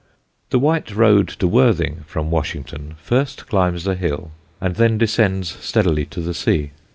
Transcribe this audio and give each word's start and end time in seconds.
The 0.49 0.57
white 0.57 0.89
road 0.95 1.27
to 1.27 1.47
Worthing 1.47 2.05
from 2.07 2.31
Washington 2.31 2.95
first 3.03 3.45
climbs 3.47 3.83
the 3.83 3.93
hills 3.93 4.31
and 4.59 4.73
then 4.75 4.97
descends 4.97 5.49
steadily 5.63 6.05
to 6.07 6.21
the 6.21 6.33
sea. 6.33 6.71